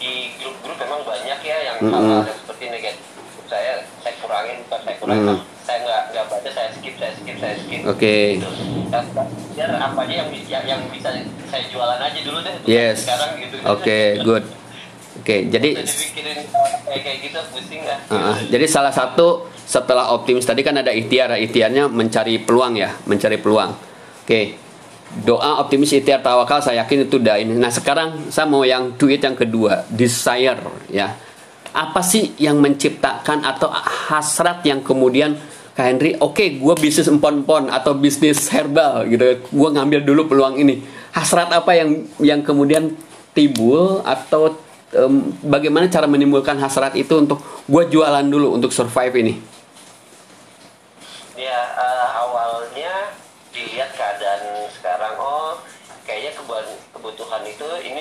di 0.00 0.32
grup-grup 0.40 0.80
memang 0.80 1.04
banyak 1.04 1.38
ya 1.44 1.56
yang 1.68 1.76
mm 1.84 1.92
-hmm. 1.92 2.22
yang 2.24 2.38
seperti 2.40 2.64
negatif. 2.72 3.04
Saya 3.46 3.84
saya 4.00 4.14
kurangin 4.24 4.56
bukan 4.64 4.80
saya 4.88 4.96
kurangin. 4.96 5.36
Mm. 5.36 5.40
Saya 5.68 5.78
nggak 5.84 6.02
nggak 6.16 6.24
baca 6.32 6.50
saya 6.50 6.68
skip 6.72 6.94
saya 6.96 7.12
skip 7.20 7.36
saya 7.36 7.54
skip. 7.60 7.80
Oke. 7.84 8.00
Okay. 8.00 8.24
Gitu. 8.40 8.50
biar 9.56 9.72
apa 9.72 10.04
aja 10.04 10.14
yang, 10.24 10.28
yang 10.48 10.64
yang 10.64 10.80
bisa 10.88 11.10
saya 11.52 11.62
jualan 11.68 12.00
aja 12.00 12.20
dulu 12.24 12.38
deh. 12.40 12.54
Yes. 12.64 13.04
Sekarang 13.04 13.36
gitu. 13.36 13.56
Oke 13.60 13.84
okay, 13.84 14.04
good. 14.24 14.44
Oke, 15.16 15.32
okay, 15.32 15.40
jadi 15.48 15.80
kayak 16.84 17.18
gitu 17.24 17.40
pusing 17.48 17.82
ya. 17.88 17.96
Uh, 18.12 18.36
jadi 18.52 18.68
salah 18.68 18.92
satu 18.92 19.48
setelah 19.64 20.12
optimis 20.12 20.44
tadi 20.44 20.60
kan 20.60 20.76
ada 20.76 20.92
ikhtiar, 20.92 21.32
ikhtiarnya 21.40 21.88
mencari 21.88 22.36
peluang 22.36 22.76
ya, 22.76 22.92
mencari 23.08 23.40
peluang. 23.40 23.72
Oke. 24.26 24.58
Doa 25.22 25.62
optimis 25.62 25.94
ikhtiar 25.94 26.18
tawakal 26.18 26.58
saya 26.58 26.82
yakin 26.82 27.06
itu 27.06 27.22
udah 27.22 27.38
ini. 27.38 27.54
Nah, 27.54 27.70
sekarang 27.70 28.26
saya 28.34 28.50
mau 28.50 28.66
yang 28.66 28.98
tweet 28.98 29.22
yang 29.22 29.38
kedua, 29.38 29.86
desire 29.86 30.58
ya. 30.90 31.14
Apa 31.70 32.02
sih 32.02 32.34
yang 32.42 32.58
menciptakan 32.58 33.46
atau 33.46 33.70
hasrat 34.10 34.66
yang 34.66 34.82
kemudian 34.82 35.38
Kak 35.76 35.84
Henry, 35.92 36.16
oke, 36.16 36.40
okay, 36.40 36.48
gue 36.56 36.74
bisnis 36.80 37.04
empon-empon 37.04 37.68
atau 37.68 37.92
bisnis 37.92 38.48
herbal 38.48 39.04
gitu, 39.12 39.44
gue 39.44 39.68
ngambil 39.76 40.08
dulu 40.08 40.32
peluang 40.32 40.56
ini. 40.56 40.80
Hasrat 41.12 41.52
apa 41.52 41.76
yang 41.76 42.08
yang 42.16 42.40
kemudian 42.40 42.96
timbul 43.36 44.00
atau 44.00 44.56
um, 44.96 45.36
bagaimana 45.44 45.92
cara 45.92 46.08
menimbulkan 46.08 46.56
hasrat 46.56 46.96
itu 46.96 47.20
untuk 47.20 47.44
gue 47.68 47.82
jualan 47.92 48.24
dulu 48.24 48.56
untuk 48.56 48.72
survive 48.72 49.14
ini? 49.20 49.36
Ya 51.36 51.60
uh, 51.76 52.08
awalnya 52.24 53.12
dilihat 53.52 53.92
keadaan 53.92 54.72
sekarang 54.72 55.12
oh 55.20 55.60
kayaknya 56.08 56.40
kebutuhan 56.96 57.44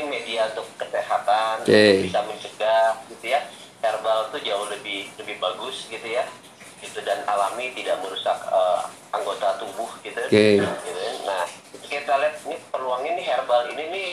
itu 0.06 0.14
ini 0.14 0.22
media 0.22 0.42
untuk 0.54 0.68
kesehatan 0.78 1.66
okay. 1.66 2.06
bisa 2.06 2.22
mencegah 2.22 3.02
gitu 3.10 3.26
ya. 3.26 3.42
Herbal 3.82 4.30
itu 4.30 4.38
jauh 4.50 4.68
lebih 4.70 5.10
lebih 5.18 5.36
bagus 5.42 5.90
gitu 5.90 6.06
ya. 6.06 6.30
Gitu 6.78 7.02
dan 7.02 7.26
alami 7.26 7.74
tidak 7.74 7.98
merusak 8.06 8.38
uh, 8.54 8.86
anggota 9.10 9.58
tubuh 9.58 9.90
gitu, 10.06 10.20
okay. 10.28 10.62
gitu 10.62 10.94
nah 11.26 11.48
kita 11.88 12.14
lihat 12.20 12.36
ini 12.46 12.60
peluang 12.70 13.02
ini 13.08 13.22
herbal 13.24 13.66
ini 13.72 13.84
nih 13.90 14.12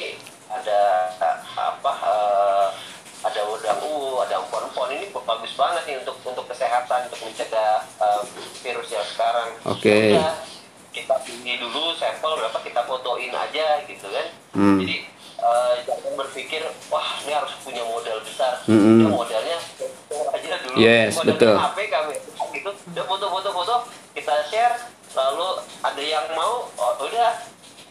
ada 0.48 1.10
apa 1.58 1.92
uh, 2.06 2.68
ada 3.26 3.40
udang 3.44 3.80
u 3.84 4.22
ada 4.24 4.40
empon-empon. 4.40 4.88
Ini 4.96 5.06
bagus 5.12 5.52
banget 5.58 5.82
nih 5.84 5.96
untuk 6.00 6.16
untuk 6.24 6.46
kesehatan 6.48 7.12
untuk 7.12 7.20
mencegah 7.28 7.84
uh, 8.00 8.22
virus 8.64 8.88
yang 8.88 9.04
sekarang. 9.04 9.48
Oke. 9.68 10.16
Okay 10.16 10.16
kita 10.92 11.16
pilih 11.24 11.56
dulu 11.56 11.96
sampel 11.96 12.36
berapa 12.36 12.58
kita 12.60 12.84
fotoin 12.84 13.32
aja 13.32 13.80
gitu 13.88 14.06
kan. 14.12 14.28
Hmm. 14.52 14.76
jadi 14.84 14.96
uh, 15.40 15.74
jangan 15.88 16.12
berpikir 16.20 16.62
wah 16.92 17.08
ini 17.24 17.32
harus 17.32 17.41
punya 17.60 17.82
modal 17.84 18.18
besar 18.24 18.60
hmm. 18.64 19.04
ya 19.04 19.08
modalnya 19.12 19.58
aja 20.32 20.56
dulu 20.64 20.74
yes, 20.80 21.12
modalnya 21.20 21.32
betul. 21.36 21.56
HP 21.56 21.78
kami 21.92 22.14
gitu 22.56 22.70
udah 22.72 23.04
foto-foto 23.04 23.48
foto 23.52 23.74
kita 24.16 24.34
share 24.48 24.76
lalu 25.12 25.48
ada 25.84 26.02
yang 26.02 26.26
mau 26.32 26.68
oh, 26.72 26.92
udah 27.04 27.30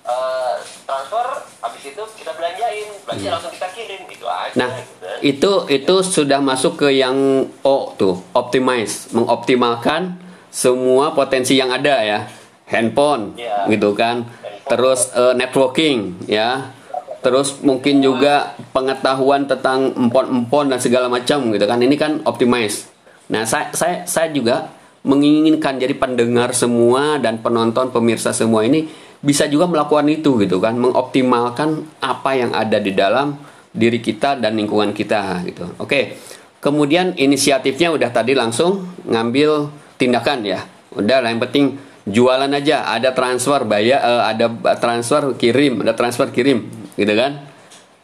uh, 0.05 0.55
transfer 0.85 1.27
habis 1.61 1.83
itu 1.85 2.03
kita 2.17 2.31
belanjain 2.33 2.87
belanja 3.05 3.27
hmm. 3.27 3.33
langsung 3.37 3.53
kita 3.53 3.67
kirim 3.73 4.01
itu 4.09 4.25
aja 4.25 4.55
nah 4.57 4.69
gitu. 4.73 5.05
Itu 5.21 5.51
itu 5.69 5.95
sudah 6.01 6.41
masuk 6.41 6.81
ke 6.81 6.89
yang 6.97 7.45
O 7.61 7.93
tuh 7.93 8.25
optimize 8.33 9.13
mengoptimalkan 9.13 10.17
semua 10.49 11.13
potensi 11.13 11.55
yang 11.55 11.69
ada 11.69 12.01
ya 12.01 12.19
handphone 12.67 13.37
yeah. 13.37 13.69
gitu 13.69 13.93
kan 13.93 14.25
handphone. 14.25 14.69
terus 14.71 15.13
uh, 15.13 15.37
networking 15.37 16.17
ya 16.25 16.73
terus 17.21 17.61
mungkin 17.61 18.01
juga 18.01 18.57
pengetahuan 18.73 19.45
tentang 19.45 19.93
empon-empon 19.93 20.73
dan 20.73 20.79
segala 20.81 21.07
macam 21.07 21.53
gitu 21.53 21.65
kan. 21.65 21.77
Ini 21.77 21.95
kan 21.97 22.11
optimize 22.25 22.91
nah 23.31 23.47
saya 23.47 23.71
saya 23.71 24.03
saya 24.03 24.27
juga 24.35 24.67
menginginkan 25.01 25.81
jadi 25.81 25.95
pendengar 25.97 26.53
semua 26.53 27.17
dan 27.17 27.41
penonton 27.41 27.89
pemirsa 27.89 28.35
semua 28.35 28.67
ini 28.67 28.85
bisa 29.21 29.45
juga 29.45 29.69
melakukan 29.69 30.05
itu 30.09 30.37
gitu 30.41 30.57
kan. 30.57 30.77
Mengoptimalkan 30.77 32.01
apa 32.01 32.31
yang 32.37 32.51
ada 32.53 32.77
di 32.81 32.93
dalam 32.93 33.37
diri 33.71 34.01
kita 34.01 34.37
dan 34.37 34.57
lingkungan 34.57 34.91
kita 34.91 35.45
gitu. 35.45 35.65
Oke. 35.79 36.17
Kemudian 36.61 37.17
inisiatifnya 37.17 37.89
udah 37.89 38.09
tadi 38.13 38.37
langsung 38.37 38.85
ngambil 39.09 39.73
tindakan 39.97 40.45
ya. 40.45 40.61
Udah 40.93 41.25
lah 41.25 41.33
yang 41.33 41.41
penting 41.41 41.77
jualan 42.05 42.51
aja. 42.53 42.85
Ada 42.93 43.17
transfer 43.17 43.65
bayar 43.65 44.01
uh, 44.05 44.23
ada 44.29 44.45
transfer 44.77 45.33
kirim 45.37 45.81
ada 45.81 45.97
transfer 45.97 46.29
kirim 46.29 46.80
gitu 47.01 47.13
kan? 47.17 47.41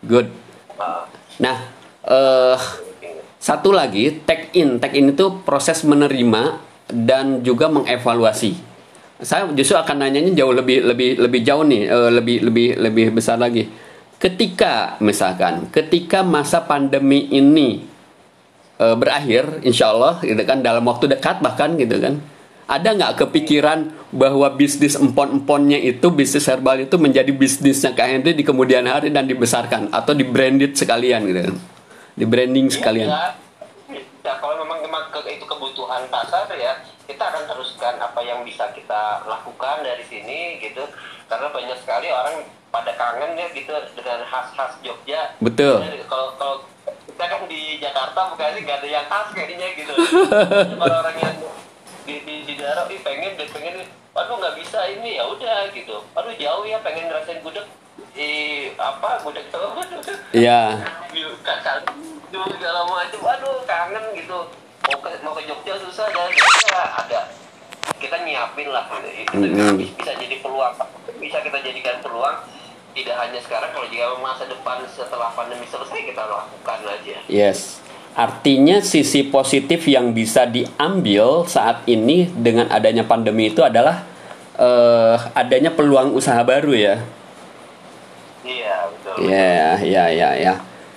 Good. 0.01 0.27
Nah 1.38 1.58
uh, 2.10 2.58
satu 3.38 3.70
lagi 3.70 4.18
tag 4.25 4.50
in. 4.58 4.82
Tag 4.82 4.98
in 4.98 5.13
itu 5.13 5.46
proses 5.46 5.86
menerima 5.86 6.58
dan 6.89 7.46
juga 7.46 7.70
mengevaluasi. 7.70 8.58
Saya 9.22 9.50
justru 9.54 9.77
akan 9.77 10.06
nanyanya 10.06 10.34
jauh 10.34 10.54
lebih 10.54 10.86
lebih 10.86 11.18
lebih 11.18 11.42
jauh 11.46 11.66
nih 11.66 11.89
uh, 11.89 12.10
lebih 12.10 12.42
lebih 12.42 12.68
lebih 12.77 13.06
besar 13.13 13.38
lagi. 13.38 13.70
Ketika 14.18 14.98
misalkan 14.98 15.70
ketika 15.70 16.25
masa 16.25 16.66
pandemi 16.66 17.30
ini 17.30 17.86
uh, 18.82 18.98
berakhir 18.98 19.62
insya 19.62 19.94
Allah 19.94 20.18
gitu 20.25 20.42
kan 20.42 20.66
dalam 20.66 20.86
waktu 20.86 21.06
dekat 21.10 21.42
bahkan 21.42 21.77
gitu 21.77 22.01
kan 22.01 22.18
ada 22.68 22.90
nggak 22.92 23.24
kepikiran 23.24 23.96
bahwa 24.12 24.52
bisnis 24.52 25.00
empon-emponnya 25.00 25.80
itu 25.80 26.12
bisnis 26.12 26.52
herbal 26.52 26.84
itu 26.84 27.00
menjadi 27.00 27.32
bisnisnya 27.32 27.96
Kak 27.96 28.08
Henry 28.08 28.36
di 28.36 28.44
kemudian 28.44 28.84
hari 28.84 29.08
dan 29.08 29.24
dibesarkan? 29.24 29.88
Atau 29.96 30.12
di 30.12 30.28
branded 30.28 30.76
sekalian 30.76 31.24
gitu? 31.32 31.56
Di 32.20 32.26
branding 32.28 32.68
sekalian? 32.68 33.08
Ya, 33.08 33.32
ya 34.20 34.34
kalau 34.44 34.60
memang, 34.60 34.84
memang 34.84 35.08
ke, 35.16 35.20
itu 35.32 35.48
kebutuhan 35.48 36.12
pasar 36.12 36.52
ya 36.60 36.76
kita 37.08 37.24
akan 37.24 37.44
teruskan 37.48 37.96
apa 38.04 38.20
yang 38.20 38.44
bisa 38.44 38.68
kita 38.76 39.24
lakukan 39.24 39.88
dari 39.88 40.04
sini 40.04 40.60
gitu. 40.60 40.84
Karena 41.32 41.48
banyak 41.48 41.78
sekali 41.80 42.12
orang 42.12 42.44
pada 42.68 42.92
kangen 43.00 43.40
ya 43.40 43.48
gitu 43.56 43.72
dengan 43.96 44.28
khas-khas 44.28 44.76
Jogja. 44.84 45.40
Betul. 45.40 45.88
Kalau 46.12 46.36
kalau 46.36 46.56
kita 46.84 47.24
kan 47.32 47.42
di 47.48 47.80
Jakarta 47.80 48.20
bukan 48.36 48.60
sih 48.60 48.62
nggak 48.68 48.78
ada 48.84 48.90
yang 48.92 49.06
khas 49.08 49.28
kayaknya 49.32 49.68
gitu. 49.80 49.94
Orang-orang 50.84 51.16
yang 51.24 51.37
daerah 52.68 52.84
ih 52.92 53.00
pengen 53.00 53.40
deh 53.40 53.48
pengen 53.48 53.88
aduh 54.12 54.36
nggak 54.36 54.60
bisa 54.60 54.80
ini. 54.92 55.16
Ya 55.16 55.24
udah 55.24 55.72
gitu. 55.72 56.04
Aduh 56.20 56.36
jauh 56.36 56.68
ya 56.68 56.84
pengen 56.84 57.08
ngerasain 57.08 57.40
gudeg. 57.40 57.64
Di 58.12 58.32
apa 58.76 59.24
gudeg 59.24 59.48
tuh 59.48 59.72
iya. 60.36 60.76
Dulu 62.28 62.46
segala 62.60 62.84
macam 62.84 63.22
aduh 63.24 63.64
kangen 63.64 64.04
gitu. 64.20 64.40
Mau 64.84 64.98
ke 65.00 65.10
mau 65.24 65.32
ke 65.32 65.48
Jogja 65.48 65.80
susah 65.80 66.12
dan 66.12 66.28
ya 66.36 66.84
ada 66.92 67.20
kita 68.04 68.20
nyiapin 68.28 68.68
lah. 68.68 68.84
Gitu. 69.00 69.24
itu 69.24 69.36
mm 69.48 69.56
-hmm. 69.56 69.96
bisa 69.96 70.12
jadi 70.20 70.36
peluang. 70.44 70.76
Bisa 71.24 71.40
kita 71.40 71.58
jadikan 71.64 72.04
peluang 72.04 72.36
tidak 72.92 73.16
hanya 73.16 73.40
sekarang 73.46 73.70
kalau 73.72 73.88
jika 73.88 74.10
masa 74.20 74.44
depan 74.50 74.82
setelah 74.92 75.30
pandemi 75.32 75.64
selesai 75.70 76.04
kita 76.04 76.24
lakukan 76.28 76.80
aja. 76.84 77.18
Yes 77.32 77.87
Artinya 78.18 78.82
sisi 78.82 79.30
positif 79.30 79.86
yang 79.86 80.10
bisa 80.10 80.50
diambil 80.50 81.46
saat 81.46 81.86
ini 81.86 82.26
dengan 82.34 82.66
adanya 82.74 83.06
pandemi 83.06 83.54
itu 83.54 83.62
adalah 83.62 84.10
uh, 84.58 85.22
adanya 85.38 85.70
peluang 85.70 86.18
usaha 86.18 86.42
baru 86.42 86.74
ya. 86.74 86.96
Iya 88.42 88.76
betul. 88.90 89.16
Iya 89.22 89.70
iya 89.86 90.04
iya 90.10 90.30
ya. 90.34 90.54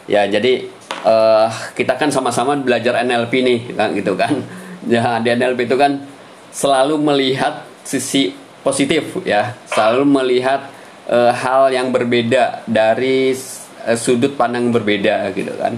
Ya 0.09 0.23
jadi 0.33 0.65
uh, 1.05 1.53
kita 1.77 2.01
kan 2.01 2.09
sama-sama 2.09 2.57
belajar 2.57 3.05
NLP 3.05 3.33
nih 3.45 3.61
kan 3.77 3.93
gitu 3.93 4.17
kan. 4.17 4.41
Ya 4.89 5.21
di 5.21 5.29
NLP 5.29 5.69
itu 5.69 5.77
kan 5.77 6.09
selalu 6.57 6.97
melihat 6.97 7.69
sisi 7.85 8.33
positif 8.65 9.13
ya, 9.29 9.53
selalu 9.69 10.09
melihat 10.09 10.73
uh, 11.05 11.37
hal 11.37 11.69
yang 11.69 11.93
berbeda 11.93 12.65
dari 12.65 13.37
uh, 13.85 13.93
sudut 13.93 14.41
pandang 14.41 14.73
berbeda 14.73 15.37
gitu 15.37 15.53
kan 15.61 15.77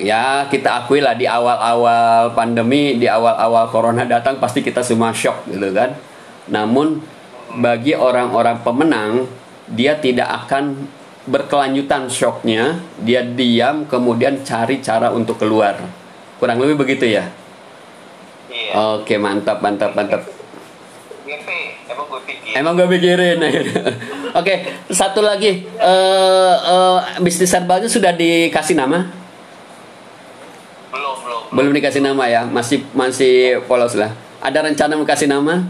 ya 0.00 0.48
kita 0.48 0.84
akui 0.84 1.04
lah 1.04 1.12
di 1.12 1.28
awal-awal 1.28 2.32
pandemi 2.32 2.96
di 2.96 3.04
awal-awal 3.04 3.68
corona 3.68 4.08
datang 4.08 4.40
pasti 4.40 4.64
kita 4.64 4.80
semua 4.80 5.12
shock 5.12 5.44
gitu 5.48 5.68
kan. 5.74 5.92
Namun 6.48 7.02
bagi 7.60 7.92
orang-orang 7.92 8.64
pemenang 8.64 9.28
dia 9.68 9.96
tidak 10.00 10.46
akan 10.46 10.88
berkelanjutan 11.28 12.08
shocknya. 12.08 12.80
Dia 13.04 13.22
diam 13.24 13.84
kemudian 13.84 14.40
cari 14.42 14.80
cara 14.80 15.12
untuk 15.12 15.36
keluar. 15.36 15.76
Kurang 16.40 16.58
lebih 16.58 16.80
begitu 16.80 17.06
ya? 17.06 17.28
Iya. 18.52 19.00
oke 19.00 19.14
mantap 19.16 19.64
mantap 19.64 19.96
mantap. 19.96 20.28
Emang 21.88 22.04
gue 22.08 22.20
pikir. 22.28 22.52
emang 22.52 22.72
gue 22.76 22.88
pikirin 22.88 23.38
oke 24.38 24.54
satu 24.92 25.24
lagi. 25.24 25.64
Eh 25.64 26.56
eh, 26.56 26.98
bisnis 27.24 27.52
herbalnya 27.52 27.88
sudah 27.88 28.12
dikasih 28.12 28.76
nama 28.76 29.21
Belum, 31.52 31.70
dikasih 31.70 32.00
nama 32.00 32.24
ya 32.26 32.48
masih 32.48 32.80
masih 32.92 33.60
polos 33.68 33.92
lah. 33.92 34.12
Ada 34.40 34.64
rencana 34.64 34.96
mau 34.96 35.04
kasih 35.04 35.28
nama? 35.28 35.60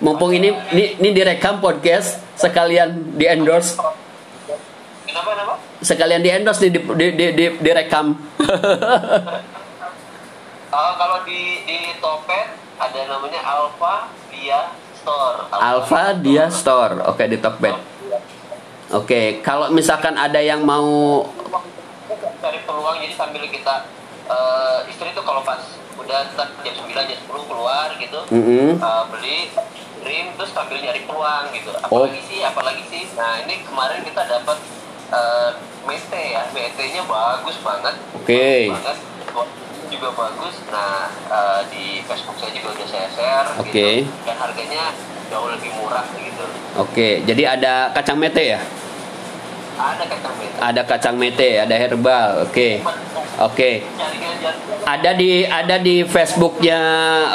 Mumpung 0.00 0.32
ini 0.32 0.50
ini, 0.72 0.96
ini 0.96 1.08
direkam 1.12 1.60
podcast 1.60 2.18
sekalian 2.32 3.14
di 3.14 3.28
endorse 3.28 3.76
Kenapa, 5.04 5.28
kenapa? 5.36 5.54
sekalian 5.78 6.24
di 6.24 6.30
endorse 6.32 6.60
di 6.64 6.72
di 6.72 6.80
di, 6.80 7.06
di, 7.12 7.26
di- 7.32 7.56
direkam. 7.60 8.16
Ah, 10.70 10.94
kalau 10.94 11.26
di 11.26 11.66
di 11.66 11.98
Topet 11.98 12.46
ada 12.78 13.00
namanya 13.10 13.42
Alpha 13.42 14.06
Dia 14.30 14.70
Store. 14.94 15.50
Alpha 15.50 16.14
Dia 16.14 16.46
Store. 16.46 17.10
Oke 17.10 17.26
di 17.26 17.42
Tokbed 17.42 17.74
oke 18.90 19.38
kalau 19.40 19.70
misalkan 19.70 20.14
ada 20.14 20.38
yang 20.38 20.62
mau 20.62 21.22
cari 22.38 22.58
peluang 22.62 22.98
jadi 22.98 23.14
sambil 23.14 23.46
kita 23.46 23.86
eh, 24.30 24.78
istri 24.86 25.10
tuh 25.10 25.24
kalau 25.26 25.42
pas 25.42 25.60
udah 25.98 26.20
jam 26.32 26.48
9 26.64 26.94
jam 26.96 27.18
10 27.18 27.50
keluar 27.50 27.88
gitu 27.98 28.20
Mm-mm. 28.32 28.78
eh, 28.78 29.02
beli 29.12 29.38
rim 30.00 30.32
terus 30.32 30.50
sambil 30.56 30.80
nyari 30.80 31.04
peluang 31.04 31.52
gitu. 31.52 31.70
Oh. 31.76 32.08
apalagi 32.08 32.20
sih 32.24 32.40
apalagi 32.40 32.82
sih? 32.88 33.04
Nah 33.20 33.44
ini 33.44 33.60
kemarin 33.68 34.00
kita 34.00 34.22
dapat 34.24 34.58
eh, 35.12 35.50
mete 35.84 36.22
ya. 36.32 36.42
Mete 36.56 36.84
nya 36.88 37.02
bagus 37.04 37.56
banget. 37.60 37.94
Oke. 38.16 38.72
Bagus 38.72 38.80
banget. 38.80 38.98
Juga 39.92 40.08
bagus. 40.16 40.54
Nah 40.72 41.12
eh, 41.12 41.60
di 41.68 41.84
Facebook 42.08 42.36
saya 42.40 42.50
juga 42.56 42.68
udah 42.80 42.88
saya 42.88 43.08
share 43.12 43.48
Oke. 43.60 44.08
gitu 44.08 44.24
dan 44.24 44.36
harganya 44.40 44.84
jauh 45.28 45.52
lebih 45.52 45.70
murah 45.76 46.06
gitu. 46.16 46.44
Oke 46.80 47.20
jadi 47.28 47.60
ada 47.60 47.92
kacang 47.92 48.16
mete 48.16 48.56
ya? 48.56 48.60
Ada 49.76 50.04
kacang 50.08 50.34
mete. 50.40 50.56
Ada 50.60 50.82
kacang 50.88 51.16
mete 51.20 51.50
ada 51.60 51.74
herbal 51.76 52.48
oke 52.48 52.68
oke. 53.40 53.70
Jaringan-jaringan 53.82 54.70
ada 54.90 55.14
di 55.14 55.46
ada 55.46 55.78
di 55.78 56.02
Facebooknya 56.02 56.78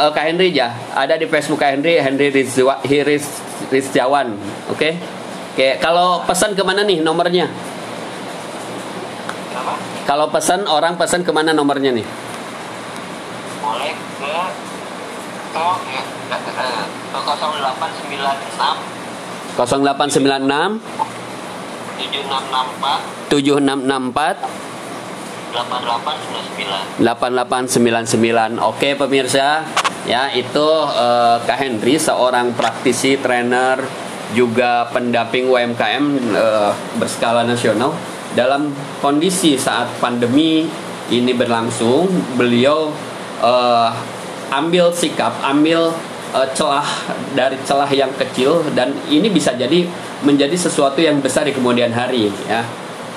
eh, 0.08 0.12
Kak 0.12 0.26
Henry 0.28 0.52
ya? 0.52 0.76
Ada 0.92 1.16
di 1.16 1.24
Facebook 1.30 1.62
Kak 1.62 1.80
Henry 1.80 1.96
Henry 2.02 2.28
Rizwa, 2.34 2.82
Hiris 2.84 3.40
Rizjawan. 3.72 4.36
Oke. 4.72 4.96
Oke 5.56 5.80
kalau 5.80 6.20
pesan 6.28 6.52
ke 6.52 6.60
mana 6.68 6.84
nih 6.84 7.00
nomornya? 7.00 7.48
Kenapa 9.48 9.80
kalau 10.04 10.28
pesan 10.28 10.68
orang 10.68 11.00
pesan 11.00 11.24
ke 11.24 11.32
mana 11.32 11.56
nomornya 11.56 11.96
nih? 11.96 12.04
Boleh 13.64 13.96
ke 13.96 14.28
ya. 14.28 14.52
Ke 15.56 15.64
0896 17.24 19.56
0896 19.56 20.84
7664 21.96 23.32
7664 23.32 24.55
8899 25.56 27.00
8899 28.60 28.60
Oke 28.60 29.00
pemirsa. 29.00 29.64
Ya 30.06 30.30
itu 30.36 30.68
eh, 30.94 31.38
Kak 31.42 31.58
Henry 31.58 31.98
seorang 31.98 32.54
praktisi 32.54 33.18
trainer 33.18 33.82
juga 34.38 34.86
pendamping 34.92 35.50
UMKM 35.50 36.06
eh, 36.36 36.72
berskala 37.00 37.48
nasional. 37.48 37.96
Dalam 38.36 38.70
kondisi 39.00 39.56
saat 39.56 39.88
pandemi 40.04 40.68
ini 41.10 41.32
berlangsung 41.34 42.10
beliau 42.38 42.92
eh, 43.42 43.90
ambil 44.54 44.94
sikap 44.94 45.34
ambil 45.42 45.90
eh, 46.34 46.48
celah 46.54 46.86
dari 47.34 47.58
celah 47.66 47.90
yang 47.90 48.14
kecil 48.14 48.62
dan 48.78 48.94
ini 49.10 49.30
bisa 49.30 49.58
jadi 49.58 49.86
menjadi 50.22 50.56
sesuatu 50.58 51.02
yang 51.02 51.20
besar 51.20 51.46
di 51.46 51.54
kemudian 51.54 51.92
hari 51.94 52.30
ya 52.46 52.62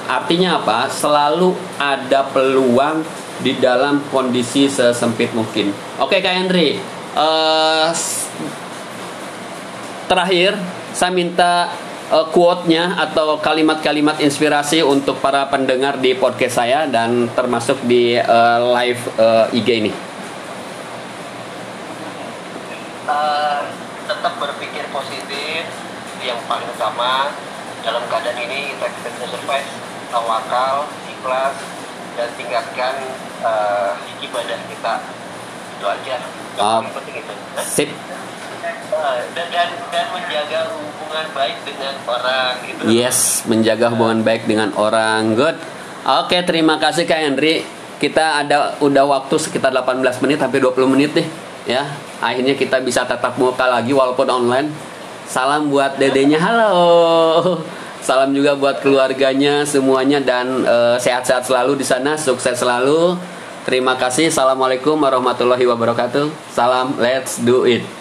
Artinya 0.09 0.57
apa? 0.57 0.89
Selalu 0.89 1.53
ada 1.77 2.25
peluang 2.27 3.05
di 3.39 3.55
dalam 3.55 4.01
kondisi 4.09 4.67
sesempit 4.67 5.31
mungkin. 5.31 5.71
Oke 6.01 6.19
Kak 6.19 6.35
Henry, 6.35 6.81
eh, 7.13 7.87
s- 7.93 8.27
terakhir 10.09 10.57
saya 10.91 11.13
minta 11.13 11.69
eh, 12.09 12.27
quote-nya 12.33 12.97
atau 12.99 13.37
kalimat-kalimat 13.37 14.17
inspirasi 14.19 14.81
untuk 14.81 15.21
para 15.21 15.45
pendengar 15.47 16.01
di 16.01 16.17
podcast 16.17 16.57
saya 16.57 16.89
dan 16.89 17.29
termasuk 17.31 17.77
di 17.85 18.17
eh, 18.17 18.59
live 18.65 19.03
eh, 19.15 19.59
IG 19.61 19.69
ini. 19.77 19.93
Eh, 23.09 23.61
tetap 24.05 24.35
berpikir 24.37 24.85
positif 24.89 25.63
yang 26.21 26.41
paling 26.45 26.69
utama 26.69 27.33
dalam 27.81 28.03
keadaan 28.05 28.37
ini 28.41 28.73
kita 28.75 28.89
bisa 28.91 29.09
survive 29.23 29.69
tawakal 30.09 30.89
ikhlas 31.07 31.57
dan 32.15 32.29
tingkatkan 32.35 32.95
eh, 33.39 33.91
ibadah 34.21 34.59
kita 34.67 34.95
itu 35.79 35.87
aja 35.87 36.15
yang 36.19 36.25
Ah. 36.59 36.83
paling 36.83 36.91
penting 36.91 37.17
itu 37.23 37.33
Sip. 37.63 37.91
Eh, 37.91 39.19
dan, 39.31 39.47
dan 39.55 39.69
dan 39.95 40.05
menjaga 40.11 40.75
hubungan 40.75 41.27
baik 41.31 41.57
dengan 41.63 41.95
orang 42.03 42.53
gitu 42.67 42.81
Yes, 42.91 43.47
menjaga 43.47 43.87
hubungan 43.89 44.27
baik 44.27 44.45
dengan 44.45 44.75
orang. 44.75 45.39
Good. 45.39 45.55
Oke, 46.03 46.43
terima 46.43 46.83
kasih 46.83 47.07
Kak 47.07 47.21
Henry. 47.21 47.63
Kita 47.99 48.43
ada 48.43 48.75
udah 48.79 49.05
waktu 49.07 49.35
sekitar 49.37 49.71
18 49.71 50.19
menit 50.19 50.39
hampir 50.39 50.59
20 50.59 50.87
menit 50.87 51.15
nih, 51.15 51.27
ya. 51.69 51.87
Akhirnya 52.19 52.55
kita 52.55 52.79
bisa 52.79 53.03
tatap 53.03 53.35
muka 53.37 53.67
lagi 53.67 53.91
walaupun 53.91 54.27
online. 54.27 54.71
Salam 55.27 55.69
buat 55.69 55.95
dedenya. 55.95 56.39
Halo. 56.41 57.63
Salam 58.01 58.31
juga 58.31 58.55
buat 58.55 58.79
keluarganya 58.81 59.67
semuanya 59.67 60.23
dan 60.23 60.63
eh, 60.65 60.97
sehat-sehat 61.03 61.45
selalu 61.45 61.79
di 61.81 61.87
sana, 61.87 62.15
sukses 62.15 62.57
selalu. 62.57 63.19
Terima 63.69 63.99
kasih. 64.01 64.33
Assalamualaikum 64.33 64.97
warahmatullahi 64.97 65.69
wabarakatuh. 65.69 66.33
Salam, 66.55 66.97
let's 66.97 67.37
do 67.37 67.69
it. 67.69 67.98